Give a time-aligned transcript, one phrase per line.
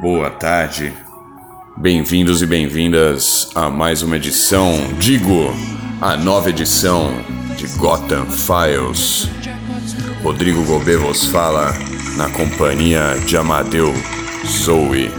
[0.00, 0.92] boa tarde.
[1.76, 5.52] Bem-vindos e bem-vindas a mais uma edição, digo,
[6.00, 7.12] a nova edição
[7.56, 9.28] de Gotham Files.
[10.22, 11.74] Rodrigo Gobet vos fala
[12.16, 13.92] na companhia de Amadeu
[14.46, 15.10] Zoe.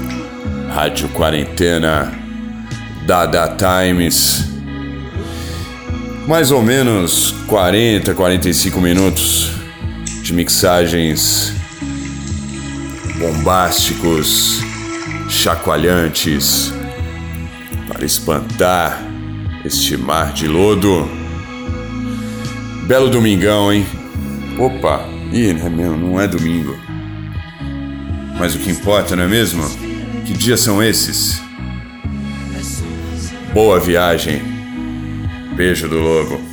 [0.73, 2.13] Rádio Quarentena,
[3.05, 4.45] Dada Times.
[6.25, 9.51] Mais ou menos 40, 45 minutos
[10.23, 11.53] de mixagens
[13.19, 14.68] bombásticos,
[15.29, 16.73] chacoalhantes,
[17.87, 18.99] para espantar
[19.63, 21.07] este mar de lodo.
[22.87, 23.85] Belo domingão, hein?
[24.57, 26.75] Opa, ih, não é, mesmo, não é domingo.
[28.39, 29.63] Mas o que importa, não é mesmo?
[30.25, 31.41] Que dias são esses?
[33.53, 34.41] Boa viagem.
[35.55, 36.48] Beijo do lobo.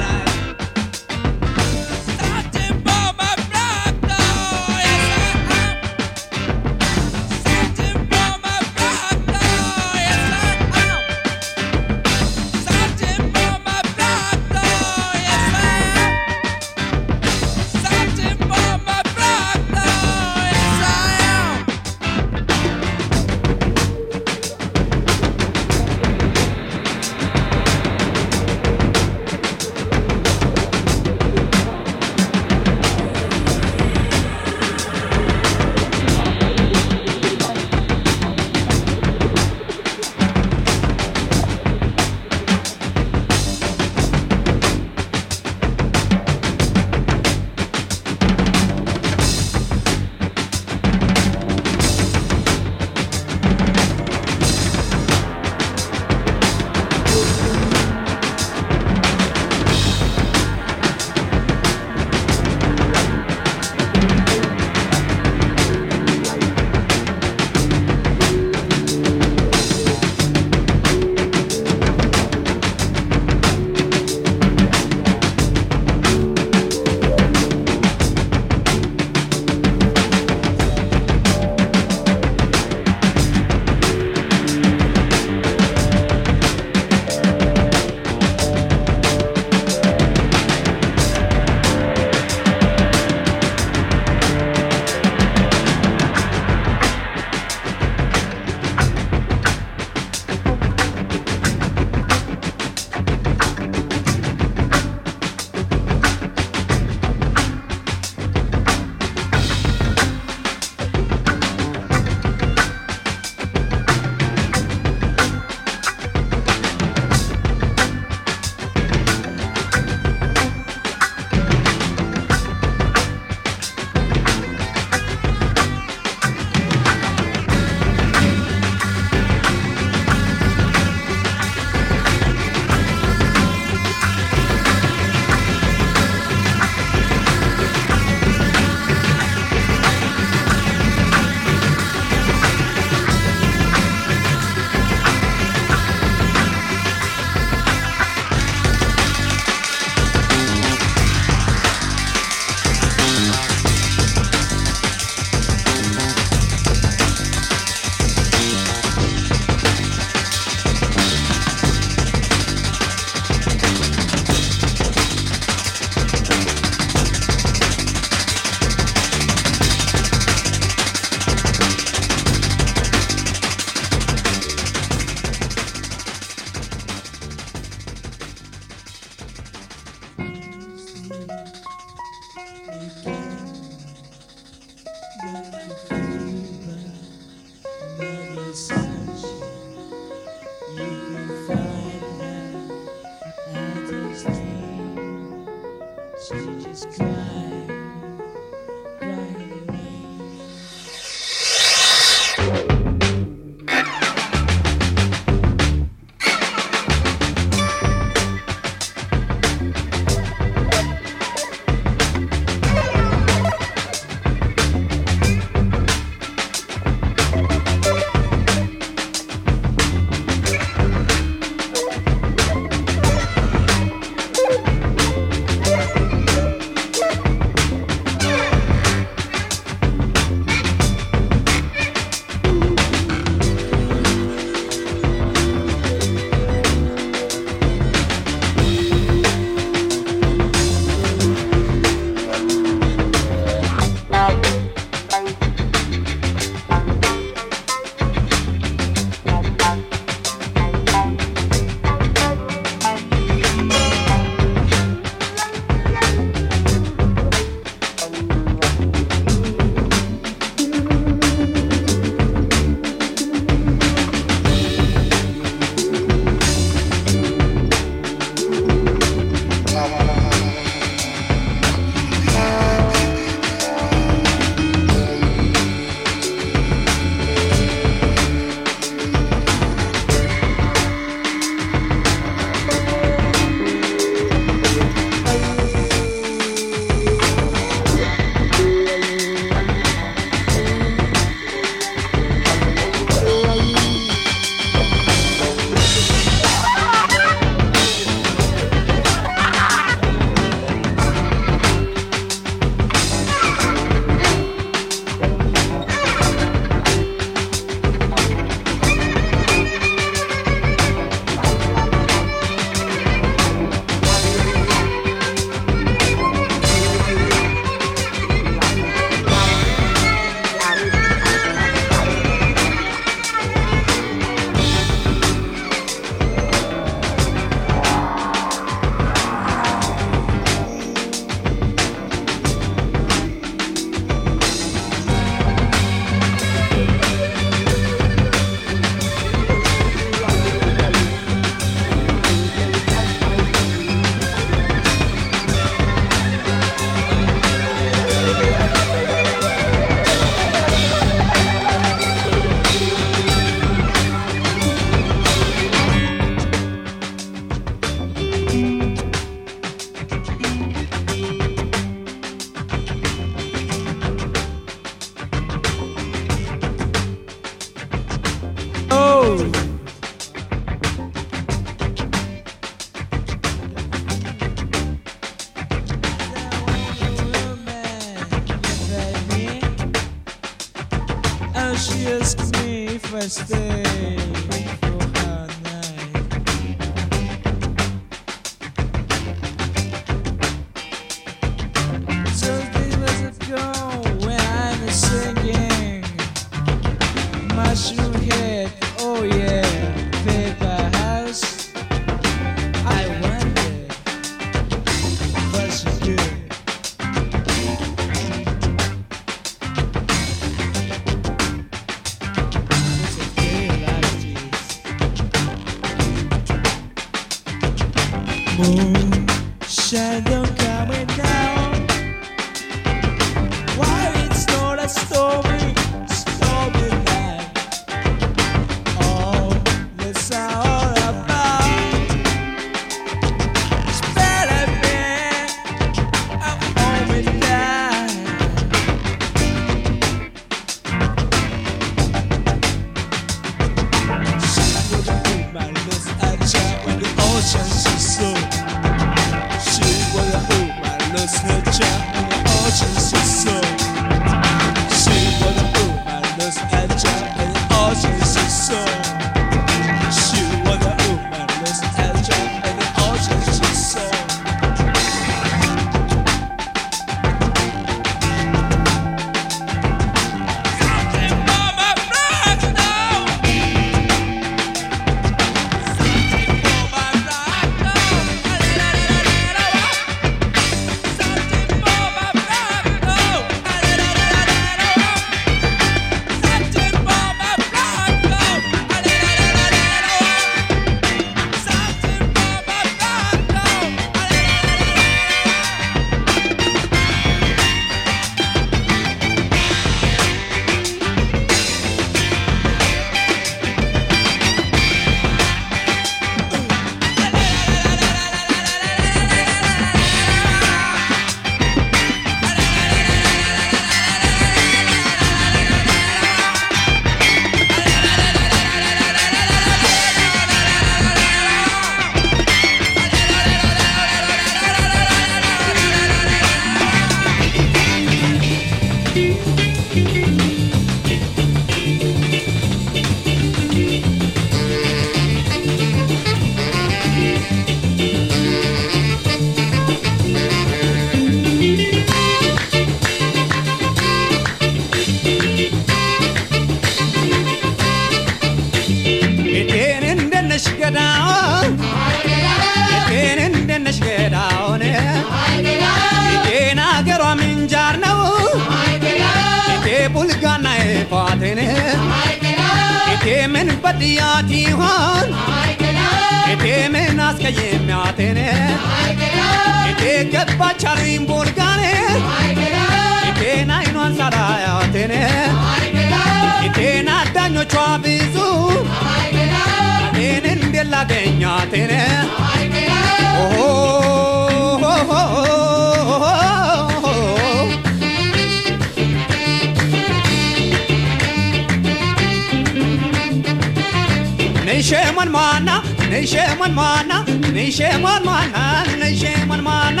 [596.12, 597.12] ንሸሞን ሟና
[597.56, 598.56] ንሸሞን ሟና
[599.02, 600.00] ንሸሞን ሟና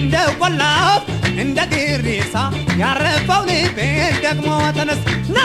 [0.00, 0.98] እንደ ቆላው
[1.44, 2.34] እንደ ግሪሳ
[2.82, 3.78] ያረፈው ልቤ
[4.26, 4.46] ደግሞ
[4.78, 5.02] ተነስ
[5.36, 5.38] ና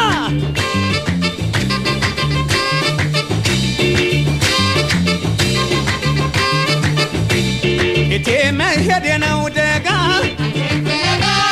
[8.16, 9.88] እቴ መሄድ ነው ደጋ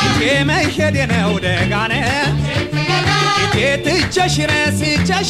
[0.07, 1.93] እቴ መሄድ ነው ደጋነ
[3.57, 5.29] ሴት እጀሽነ ሲጀሽ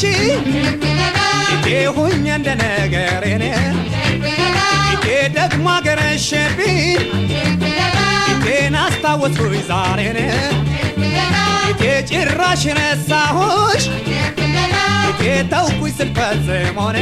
[1.52, 1.66] ኢቴ
[1.96, 3.42] ሁኝ እንደ ነገሬን
[4.90, 5.06] ኢቴ
[5.36, 6.78] ደግሞ አገረሸብኝ
[8.30, 10.18] ኢቴን አስታወስኩኝ ዛሬን
[11.62, 13.86] ኢቴ ጭራሽ ረሳሁሽ
[15.02, 16.98] ኢቴ ተውኩኝ ስል ፈጽሞን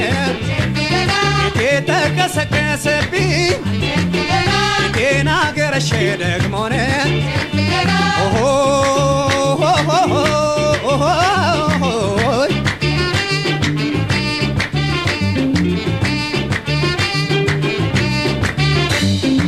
[1.46, 3.32] ኢቴ ተቀሰቀሰብኝ?
[5.36, 5.90] አገረሸ
[6.20, 6.72] ደግሞን
[8.22, 8.36] ኦሆ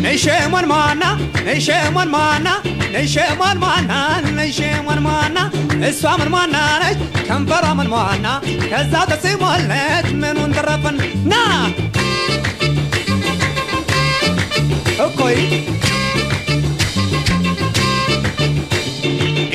[0.03, 2.63] نيشمون مانا نيشمون مانا
[2.93, 5.51] نيشمون مانا نيشمون مانا
[5.83, 6.97] اسوا من مانا نيش
[7.29, 11.73] كمبرا من مانا كذا تسيمون لات منون درفن نا
[15.01, 15.65] أوكي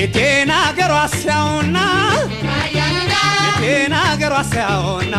[0.04, 1.78] እቴና ገሯ ሲያውና
[3.48, 5.14] እቴና ገሯ ሲያውና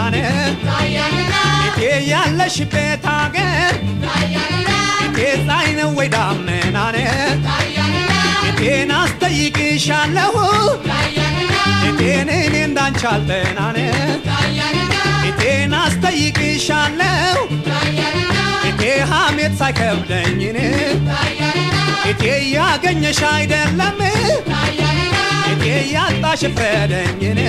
[1.67, 1.79] እቴ
[2.11, 3.73] ያለሽበት አገር
[5.05, 6.99] እቴ ፀሐይ ነው ወይ ዳመና ነ
[8.49, 10.35] እቴን አስጠይቅሻለሁ
[11.89, 13.87] እቴን እኔ እንዳንቺ አልጠና ነ
[15.29, 17.37] እቴን አስጠይቅሻለሁ
[18.69, 20.57] እቴ ሐሜት ሳይከብደኝን
[22.11, 22.23] እቴ
[22.55, 23.99] ያገኘሽ አይደለም
[25.64, 25.64] እቴ
[25.94, 27.40] ያጣሽ ፍረደኝን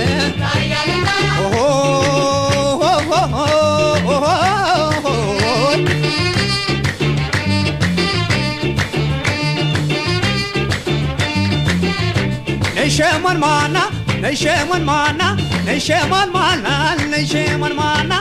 [12.76, 13.76] ነይሸሞን ማና
[14.22, 15.22] ነይሸሞን ማና
[15.66, 16.66] ነይሸሞን ማና
[17.12, 18.12] ነይሸሞን ማና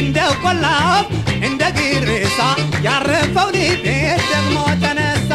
[0.00, 1.06] እንደ ቆላፍ
[1.48, 2.38] እንደ ግርሳ
[2.86, 3.86] ያረፈው ልቤ
[4.30, 5.30] ደግሞ ተነሳ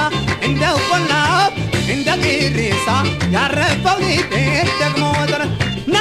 [0.47, 1.51] እንደ ቆላፍ
[1.93, 2.87] እንደ ግርሳ
[3.35, 4.33] ያረፈው ልቤ
[4.81, 5.51] ደግሞ ተነሳ
[5.93, 5.97] ና